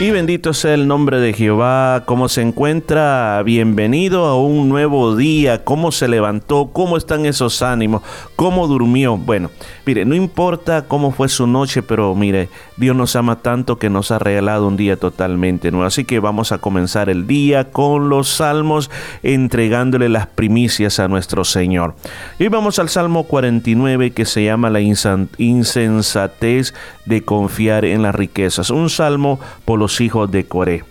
[0.00, 2.04] Y bendito sea el nombre de Jehová.
[2.06, 3.42] ¿Cómo se encuentra?
[3.42, 5.62] Bienvenido a un nuevo día.
[5.62, 6.70] ¿Cómo se levantó?
[6.72, 8.00] ¿Cómo están esos ánimos?
[8.34, 9.18] ¿Cómo durmió?
[9.18, 9.50] Bueno,
[9.84, 12.48] mire, no importa cómo fue su noche, pero mire,
[12.78, 15.86] Dios nos ama tanto que nos ha regalado un día totalmente nuevo.
[15.86, 18.90] Así que vamos a comenzar el día con los salmos,
[19.22, 21.94] entregándole las primicias a nuestro Señor.
[22.38, 26.72] Y vamos al Salmo 49 que se llama la insensatez
[27.04, 28.70] de confiar en las riquezas.
[28.70, 30.84] Un salmo por los hijos de Coré.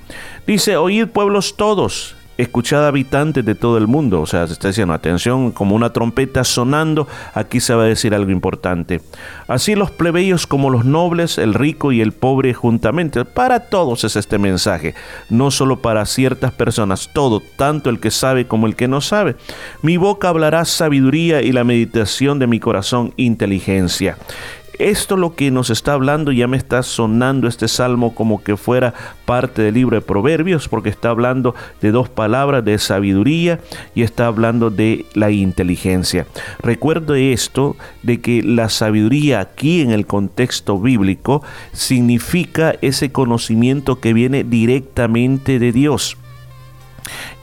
[0.45, 4.21] Dice, oíd pueblos todos, escuchad habitantes de todo el mundo.
[4.21, 8.15] O sea, se está diciendo, atención, como una trompeta sonando, aquí se va a decir
[8.15, 9.01] algo importante.
[9.47, 13.25] Así los plebeyos como los nobles, el rico y el pobre juntamente.
[13.25, 14.95] Para todos es este mensaje,
[15.29, 19.35] no solo para ciertas personas, todo, tanto el que sabe como el que no sabe.
[19.81, 24.17] Mi boca hablará sabiduría y la meditación de mi corazón inteligencia.
[24.79, 28.93] Esto lo que nos está hablando, ya me está sonando este salmo como que fuera
[29.25, 33.59] parte del libro de Proverbios, porque está hablando de dos palabras, de sabiduría
[33.93, 36.27] y está hablando de la inteligencia.
[36.63, 44.13] Recuerdo esto, de que la sabiduría aquí en el contexto bíblico significa ese conocimiento que
[44.13, 46.15] viene directamente de Dios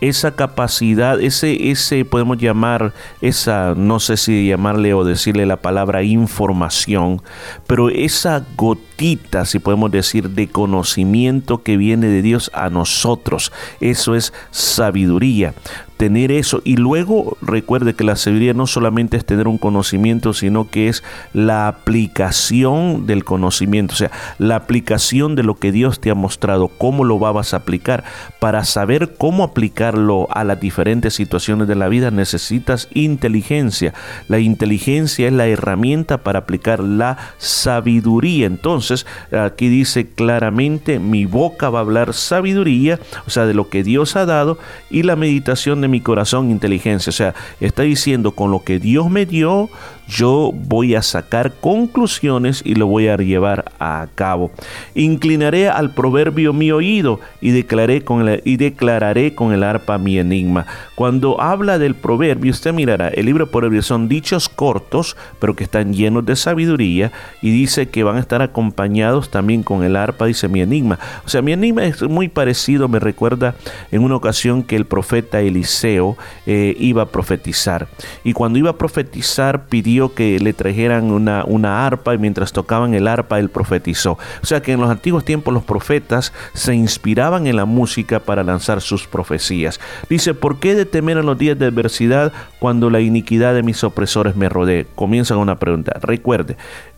[0.00, 6.02] esa capacidad, ese, ese podemos llamar, esa, no sé si llamarle o decirle la palabra
[6.02, 7.22] información,
[7.66, 14.14] pero esa gotita, si podemos decir, de conocimiento que viene de Dios a nosotros, eso
[14.14, 15.54] es sabiduría
[15.96, 16.60] tener eso.
[16.64, 21.02] Y luego recuerde que la sabiduría no solamente es tener un conocimiento, sino que es
[21.32, 26.68] la aplicación del conocimiento, o sea, la aplicación de lo que Dios te ha mostrado,
[26.68, 28.04] cómo lo vas a aplicar.
[28.40, 33.94] Para saber cómo aplicarlo a las diferentes situaciones de la vida necesitas inteligencia.
[34.28, 38.46] La inteligencia es la herramienta para aplicar la sabiduría.
[38.46, 43.82] Entonces, aquí dice claramente, mi boca va a hablar sabiduría, o sea, de lo que
[43.82, 44.58] Dios ha dado,
[44.90, 47.10] y la meditación de mi corazón inteligencia.
[47.10, 49.70] O sea, está diciendo, con lo que Dios me dio,
[50.08, 54.50] yo voy a sacar conclusiones y lo voy a llevar a cabo.
[54.94, 60.18] Inclinaré al proverbio mi oído y, declaré con el, y declararé con el arpa mi
[60.18, 60.66] enigma.
[60.94, 65.64] Cuando habla del proverbio, usted mirará, el libro de proverbios son dichos cortos, pero que
[65.64, 67.12] están llenos de sabiduría
[67.42, 70.98] y dice que van a estar acompañados también con el arpa, dice mi enigma.
[71.24, 73.54] O sea, mi enigma es muy parecido, me recuerda
[73.90, 77.88] en una ocasión que el profeta Eliseo eh, iba a profetizar.
[78.24, 82.94] Y cuando iba a profetizar pidió que le trajeran una, una arpa y mientras tocaban
[82.94, 84.12] el arpa él profetizó.
[84.42, 88.42] O sea que en los antiguos tiempos los profetas se inspiraban en la música para
[88.42, 89.80] lanzar sus profecías.
[90.08, 93.82] Dice, ¿por qué de temer en los días de adversidad cuando la iniquidad de mis
[93.84, 94.86] opresores me rodee?
[94.94, 95.98] Comienza con una pregunta.
[96.00, 96.56] Recuerde,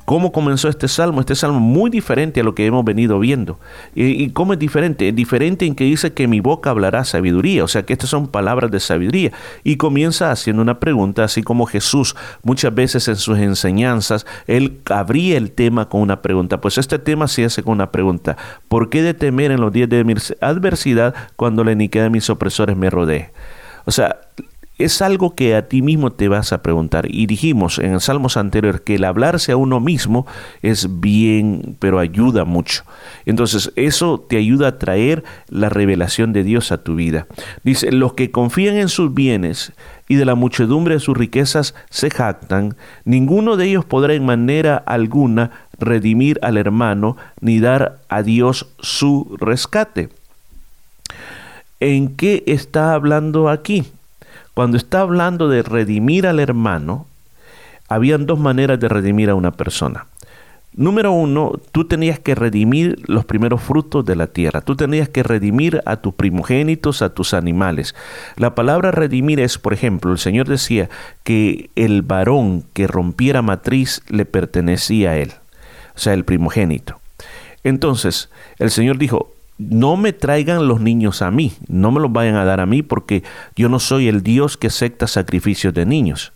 [0.08, 1.20] ¿Cómo comenzó este salmo?
[1.20, 3.60] Este salmo muy diferente a lo que hemos venido viendo.
[3.94, 5.06] ¿Y, cómo es diferente?
[5.10, 8.26] Es diferente en que dice que mi boca hablará sabiduría, o sea que estas son
[8.26, 9.32] palabras de sabiduría.
[9.64, 15.36] Y comienza haciendo una pregunta, así como Jesús muchas veces en sus enseñanzas, él abría
[15.36, 16.58] el tema con una pregunta.
[16.58, 18.38] Pues este tema se hace con una pregunta.
[18.68, 22.30] ¿Por qué de temer en los días de mi adversidad cuando la iniquidad de mis
[22.30, 23.30] opresores me rodee?
[23.84, 24.16] O sea,
[24.78, 27.06] es algo que a ti mismo te vas a preguntar.
[27.10, 30.26] Y dijimos en el Salmos anterior que el hablarse a uno mismo
[30.62, 32.84] es bien, pero ayuda mucho.
[33.26, 37.26] Entonces, eso te ayuda a traer la revelación de Dios a tu vida.
[37.64, 39.72] Dice, los que confían en sus bienes
[40.08, 44.76] y de la muchedumbre de sus riquezas se jactan, ninguno de ellos podrá en manera
[44.76, 50.08] alguna redimir al hermano ni dar a Dios su rescate.
[51.80, 53.84] ¿En qué está hablando aquí?
[54.58, 57.06] Cuando está hablando de redimir al hermano,
[57.88, 60.06] habían dos maneras de redimir a una persona.
[60.72, 64.60] Número uno, tú tenías que redimir los primeros frutos de la tierra.
[64.60, 67.94] Tú tenías que redimir a tus primogénitos, a tus animales.
[68.34, 70.90] La palabra redimir es, por ejemplo, el Señor decía
[71.22, 75.34] que el varón que rompiera matriz le pertenecía a él,
[75.94, 76.98] o sea, el primogénito.
[77.62, 78.28] Entonces,
[78.58, 82.44] el Señor dijo, no me traigan los niños a mí, no me los vayan a
[82.44, 83.24] dar a mí porque
[83.56, 86.32] yo no soy el Dios que acepta sacrificios de niños.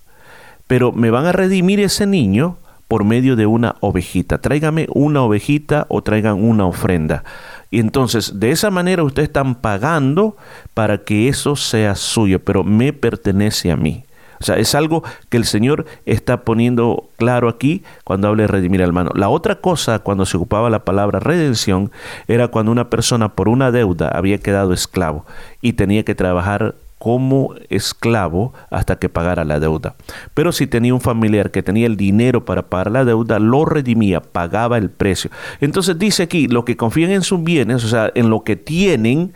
[0.66, 2.56] Pero me van a redimir ese niño
[2.88, 4.38] por medio de una ovejita.
[4.38, 7.24] Tráigame una ovejita o traigan una ofrenda.
[7.70, 10.36] Y entonces, de esa manera ustedes están pagando
[10.74, 14.04] para que eso sea suyo, pero me pertenece a mí.
[14.42, 18.82] O sea, es algo que el Señor está poniendo claro aquí cuando habla de redimir
[18.82, 19.10] al hermano.
[19.14, 21.92] La otra cosa, cuando se ocupaba la palabra redención,
[22.26, 25.24] era cuando una persona por una deuda había quedado esclavo
[25.60, 29.96] y tenía que trabajar como esclavo hasta que pagara la deuda.
[30.34, 34.20] Pero si tenía un familiar que tenía el dinero para pagar la deuda, lo redimía,
[34.20, 35.28] pagaba el precio.
[35.60, 39.32] Entonces dice aquí, los que confían en sus bienes, o sea, en lo que tienen,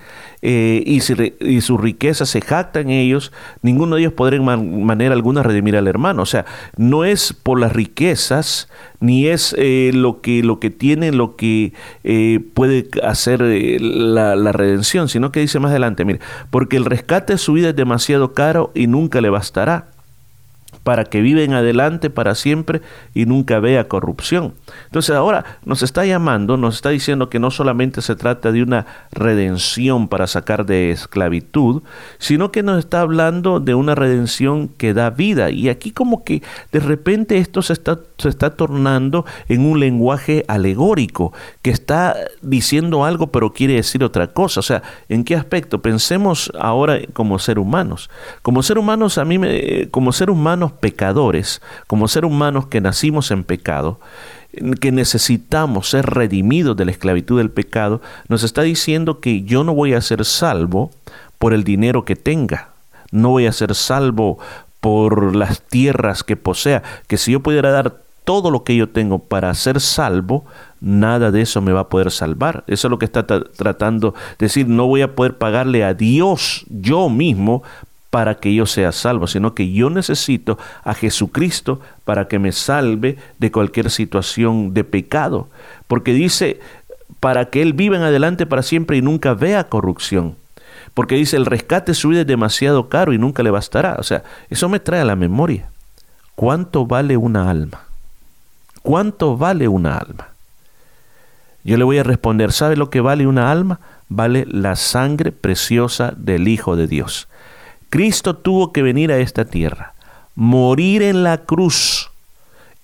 [0.48, 1.00] eh, y,
[1.44, 3.32] y, su riqueza se jacta en ellos,
[3.62, 6.22] ninguno de ellos podrá en manera alguna redimir al hermano.
[6.22, 6.44] O sea,
[6.76, 8.68] no es por las riquezas,
[9.00, 11.72] ni es eh, lo, que, lo que tiene, lo que
[12.04, 16.20] eh, puede hacer la, la, redención, sino que dice más adelante, mire,
[16.50, 19.95] porque el rescate de su vida es demasiado caro y nunca le bastará
[20.86, 22.80] para que viva en adelante para siempre
[23.12, 24.54] y nunca vea corrupción.
[24.84, 28.86] Entonces ahora nos está llamando, nos está diciendo que no solamente se trata de una
[29.10, 31.82] redención para sacar de esclavitud,
[32.18, 35.50] sino que nos está hablando de una redención que da vida.
[35.50, 40.44] Y aquí como que de repente esto se está, se está tornando en un lenguaje
[40.46, 41.32] alegórico,
[41.62, 44.60] que está diciendo algo pero quiere decir otra cosa.
[44.60, 45.82] O sea, ¿en qué aspecto?
[45.82, 48.08] Pensemos ahora como ser humanos.
[48.42, 53.30] Como ser humanos, a mí me, como ser humanos pecadores, como seres humanos que nacimos
[53.30, 54.00] en pecado,
[54.80, 59.74] que necesitamos ser redimidos de la esclavitud del pecado, nos está diciendo que yo no
[59.74, 60.90] voy a ser salvo
[61.38, 62.70] por el dinero que tenga,
[63.10, 64.38] no voy a ser salvo
[64.80, 69.20] por las tierras que posea, que si yo pudiera dar todo lo que yo tengo
[69.20, 70.44] para ser salvo,
[70.80, 72.64] nada de eso me va a poder salvar.
[72.66, 76.66] Eso es lo que está tratando de decir, no voy a poder pagarle a Dios
[76.68, 77.62] yo mismo
[78.16, 83.18] para que yo sea salvo, sino que yo necesito a Jesucristo para que me salve
[83.38, 85.48] de cualquier situación de pecado.
[85.86, 86.58] Porque dice,
[87.20, 90.34] para que Él viva en adelante para siempre y nunca vea corrupción.
[90.94, 93.96] Porque dice, el rescate suyo es demasiado caro y nunca le bastará.
[93.98, 95.68] O sea, eso me trae a la memoria.
[96.34, 97.82] ¿Cuánto vale una alma?
[98.80, 100.28] ¿Cuánto vale una alma?
[101.64, 103.78] Yo le voy a responder, ¿sabe lo que vale una alma?
[104.08, 107.28] Vale la sangre preciosa del Hijo de Dios.
[107.90, 109.94] Cristo tuvo que venir a esta tierra,
[110.34, 112.10] morir en la cruz.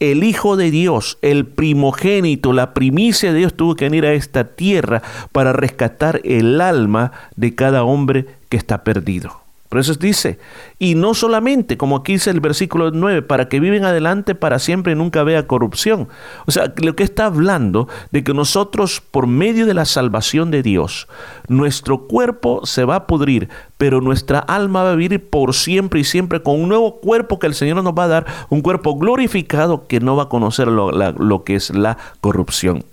[0.01, 4.45] El Hijo de Dios, el primogénito, la primicia de Dios tuvo que venir a esta
[4.45, 9.42] tierra para rescatar el alma de cada hombre que está perdido.
[9.73, 10.39] Por eso dice,
[10.79, 14.93] y no solamente, como aquí dice el versículo 9, para que viven adelante para siempre
[14.93, 16.09] y nunca vea corrupción.
[16.45, 20.63] O sea, lo que está hablando de que nosotros, por medio de la salvación de
[20.63, 21.09] Dios,
[21.49, 23.49] nuestro cuerpo se va a pudrir,
[23.79, 27.47] pero nuestra alma va a vivir por siempre y siempre con un nuevo cuerpo que
[27.47, 30.93] el Señor nos va a dar, un cuerpo glorificado que no va a conocer lo,
[30.93, 32.85] lo que es la corrupción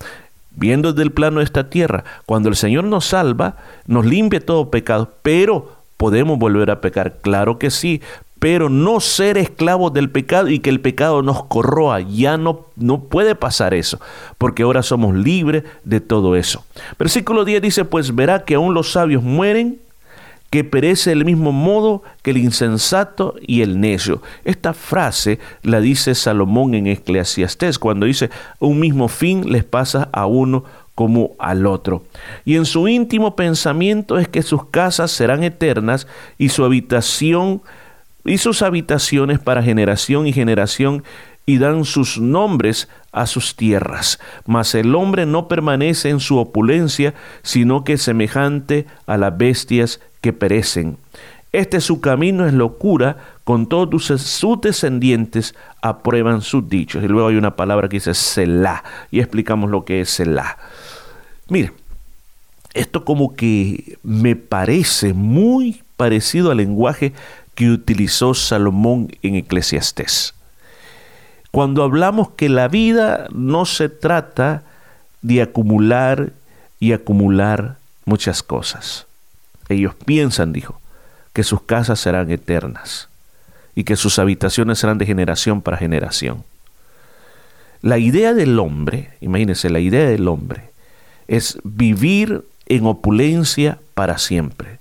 [0.52, 3.56] viendo desde el plano de esta tierra, cuando el Señor nos salva,
[3.88, 7.18] nos limpia todo pecado, pero ¿Podemos volver a pecar?
[7.20, 8.02] Claro que sí,
[8.40, 12.00] pero no ser esclavos del pecado y que el pecado nos corroa.
[12.00, 14.00] Ya no, no puede pasar eso,
[14.38, 16.64] porque ahora somos libres de todo eso.
[16.98, 19.80] Versículo 10 dice, pues verá que aún los sabios mueren,
[20.50, 24.22] que perece del mismo modo que el insensato y el necio.
[24.46, 28.30] Esta frase la dice Salomón en Eclesiastés, cuando dice,
[28.60, 30.64] un mismo fin les pasa a uno
[31.00, 32.04] como al otro.
[32.44, 36.08] Y en su íntimo pensamiento es que sus casas serán eternas
[36.38, 37.62] y su habitación
[38.26, 41.06] y sus habitaciones para generación y generación
[41.46, 44.20] y dan sus nombres a sus tierras.
[44.46, 47.14] Mas el hombre no permanece en su opulencia,
[47.44, 50.98] sino que es semejante a las bestias que perecen.
[51.54, 57.04] Este su camino es locura, con todos sus descendientes aprueban sus dichos.
[57.04, 60.56] Y luego hay una palabra que dice Selah, y explicamos lo que es Selah.
[61.48, 61.74] Mire,
[62.76, 67.14] esto como que me parece muy parecido al lenguaje
[67.56, 70.36] que utilizó Salomón en Eclesiastés.
[71.50, 74.62] Cuando hablamos que la vida no se trata
[75.24, 76.34] de acumular
[76.80, 79.08] y acumular muchas cosas.
[79.70, 80.80] Ellos piensan, dijo,
[81.34, 83.09] que sus casas serán eternas
[83.76, 86.44] y que sus habitaciones serán de generación para generación.
[87.82, 90.70] La idea del hombre, imagínense, la idea del hombre
[91.28, 94.80] es vivir en opulencia para siempre,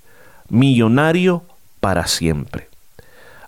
[0.48, 1.44] millonario
[1.80, 2.68] para siempre.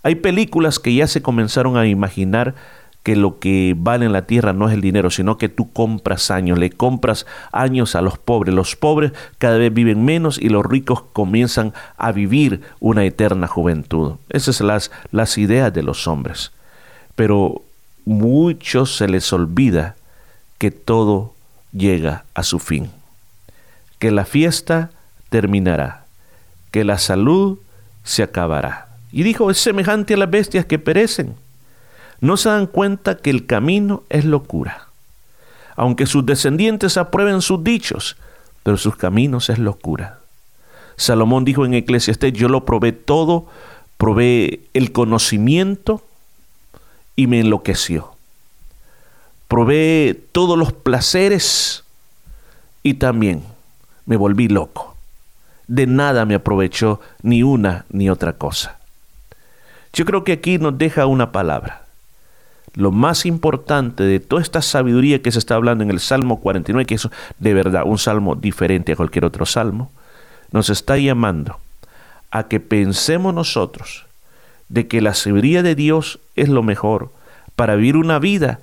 [0.03, 2.55] Hay películas que ya se comenzaron a imaginar
[3.03, 6.31] que lo que vale en la tierra no es el dinero, sino que tú compras
[6.31, 8.55] años, le compras años a los pobres.
[8.55, 14.15] Los pobres cada vez viven menos y los ricos comienzan a vivir una eterna juventud.
[14.29, 16.53] Esas son las, las ideas de los hombres.
[17.15, 17.63] Pero
[18.05, 19.97] muchos se les olvida
[20.59, 21.35] que todo
[21.73, 22.91] llega a su fin,
[23.99, 24.91] que la fiesta
[25.31, 26.05] terminará,
[26.71, 27.59] que la salud
[28.05, 28.89] se acabará.
[29.13, 31.35] Y dijo, es semejante a las bestias que perecen.
[32.21, 34.89] No se dan cuenta que el camino es locura.
[35.77, 38.17] Aunque sus descendientes aprueben sus dichos,
[38.63, 40.19] pero sus caminos es locura.
[40.97, 43.47] Salomón dijo en Eclesiastés, yo lo probé todo,
[43.97, 46.03] probé el conocimiento
[47.17, 48.13] y me enloqueció.
[49.49, 51.85] Probé todos los placeres
[52.83, 53.43] y también
[54.05, 54.95] me volví loco.
[55.67, 58.79] De nada me aprovechó ni una ni otra cosa.
[59.93, 61.87] Yo creo que aquí nos deja una palabra.
[62.75, 66.87] Lo más importante de toda esta sabiduría que se está hablando en el Salmo 49,
[66.87, 67.09] que es
[67.39, 69.91] de verdad un salmo diferente a cualquier otro salmo,
[70.53, 71.59] nos está llamando
[72.31, 74.07] a que pensemos nosotros
[74.69, 77.11] de que la sabiduría de Dios es lo mejor
[77.57, 78.61] para vivir una vida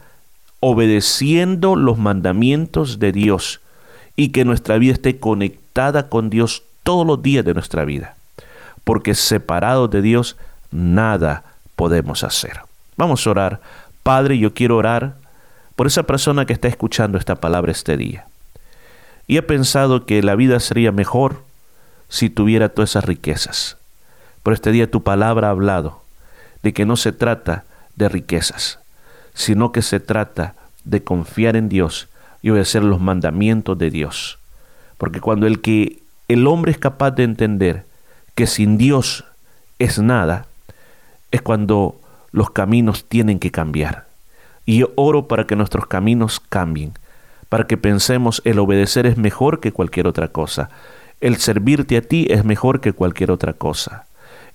[0.59, 3.61] obedeciendo los mandamientos de Dios
[4.15, 8.15] y que nuestra vida esté conectada con Dios todos los días de nuestra vida.
[8.83, 10.37] Porque separados de Dios
[10.71, 11.43] nada
[11.75, 12.61] podemos hacer.
[12.95, 13.61] Vamos a orar.
[14.07, 15.15] Padre, yo quiero orar
[15.75, 18.25] por esa persona que está escuchando esta palabra este día.
[19.27, 21.43] Y he pensado que la vida sería mejor
[22.07, 23.75] si tuviera todas esas riquezas.
[24.43, 26.03] Pero este día tu palabra ha hablado
[26.63, 27.65] de que no se trata
[27.97, 28.79] de riquezas,
[29.33, 32.07] sino que se trata de confiar en Dios
[32.41, 34.39] y obedecer los mandamientos de Dios.
[34.97, 37.83] Porque cuando el que el hombre es capaz de entender
[38.35, 39.25] que sin Dios
[39.79, 40.45] es nada,
[41.31, 41.99] es cuando
[42.31, 44.05] los caminos tienen que cambiar.
[44.65, 46.93] Y oro para que nuestros caminos cambien,
[47.49, 50.69] para que pensemos el obedecer es mejor que cualquier otra cosa,
[51.21, 54.05] el servirte a ti es mejor que cualquier otra cosa,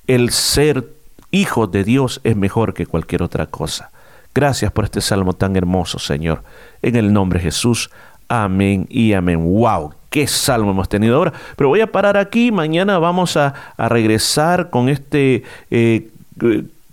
[0.07, 0.87] el ser
[1.31, 3.91] hijo de Dios es mejor que cualquier otra cosa.
[4.35, 6.43] Gracias por este salmo tan hermoso, Señor.
[6.81, 7.91] En el nombre de Jesús.
[8.29, 9.45] Amén y amén.
[9.45, 9.95] ¡Wow!
[10.13, 11.33] qué salmo hemos tenido ahora.
[11.57, 12.53] Pero voy a parar aquí.
[12.53, 16.11] Mañana vamos a, regresar con este eh,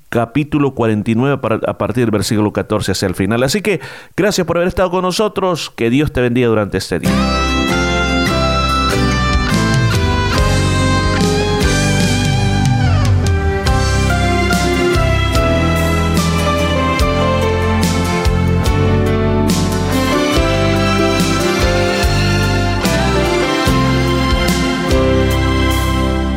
[0.09, 3.43] capítulo 49 a partir del versículo 14 hacia el final.
[3.43, 3.79] Así que
[4.17, 5.71] gracias por haber estado con nosotros.
[5.75, 7.11] Que Dios te bendiga durante este día.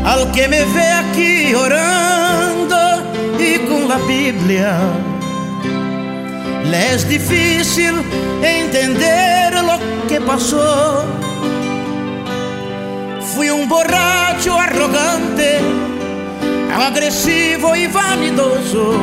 [0.04, 1.01] Al que me ve
[4.52, 4.76] Biblia,
[6.70, 7.94] le es difícil
[8.42, 11.06] entender lo que pasó.
[13.34, 15.58] Fui un borracho arrogante,
[16.70, 18.94] agresivo y vanidoso,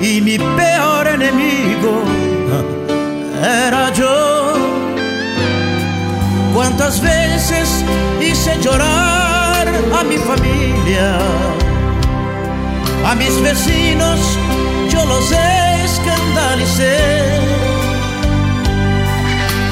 [0.00, 2.02] y mi peor enemigo
[3.40, 4.54] era yo.
[6.52, 7.84] ¿Cuántas veces
[8.20, 11.53] hice llorar a mi familia?
[13.04, 14.20] A mis vecinos
[14.90, 15.30] yo los
[15.84, 16.98] escandalicé.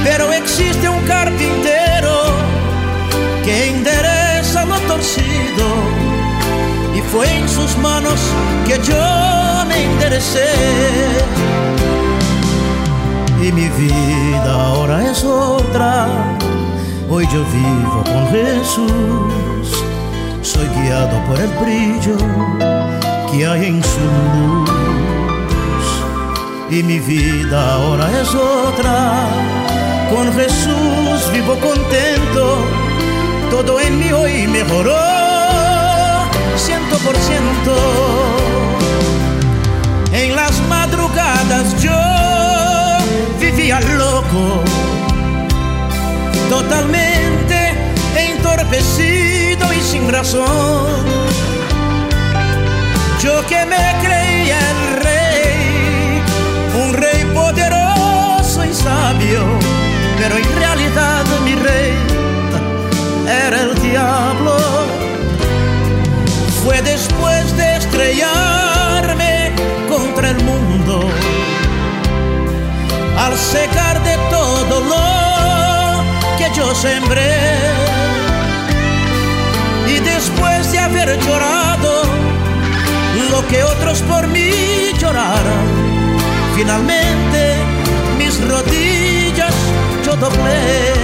[0.04, 2.24] Pero existe un carpintero
[3.44, 5.66] que endereza lo torcido
[6.94, 8.20] y fue en sus manos
[8.66, 10.50] que yo me enderecé.
[13.42, 16.06] Y mi vida ahora es otra
[17.14, 19.84] Hoy yo vivo con Jesús,
[20.40, 22.71] soy guiado por el brillo
[23.32, 24.00] que hay en su
[24.66, 25.88] luz.
[26.70, 29.26] Y mi vida ahora es otra,
[30.14, 32.58] con Jesús vivo contento,
[33.50, 34.98] todo en mí hoy mejoró,
[36.56, 37.74] ciento por ciento.
[40.12, 41.90] En las madrugadas yo
[43.40, 44.62] vivía loco
[46.50, 47.58] totalmente
[48.14, 51.31] entorpecido y sin razón.
[53.22, 56.22] Yo que me creía el rey,
[56.84, 59.44] un rey poderoso y sabio,
[60.18, 61.92] pero en realidad mi rey
[63.46, 64.56] era el diablo.
[66.64, 69.52] Fue después de estrellarme
[69.88, 71.08] contra el mundo,
[73.18, 75.12] al secar de todo lo
[76.54, 77.51] yo sembré.
[83.52, 84.50] Que otros por mí
[84.98, 85.64] lloraron,
[86.56, 87.56] finalmente
[88.16, 89.54] mis rodillas
[90.04, 90.94] yo doblé.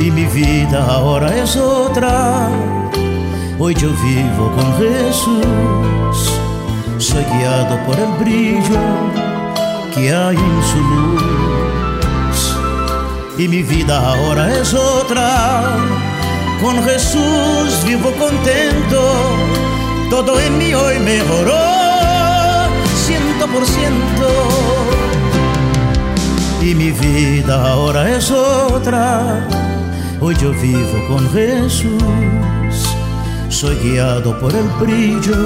[0.00, 2.50] Y mi vida ahora es otra,
[3.58, 6.32] hoy yo vivo con Jesús,
[6.98, 8.82] soy guiado por el brillo
[9.94, 12.56] que hay en su luz.
[13.38, 15.62] Y mi vida ahora es otra.
[16.60, 19.00] Con Jesús vivo contento,
[20.10, 21.58] todo en mí hoy mejoró,
[22.94, 24.28] ciento por ciento.
[26.62, 29.46] Y mi vida ahora es otra,
[30.20, 32.02] Hoy yo vivo con Jesús,
[33.48, 35.36] soy guiado por el brillo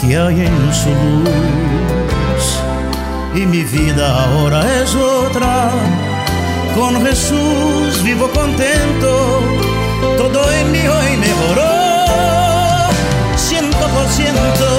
[0.00, 0.90] que hay en su
[1.24, 2.44] luz.
[3.34, 5.70] Y mi vida ahora es otra,
[6.76, 9.26] con Jesús vivo contento
[14.08, 14.75] 前走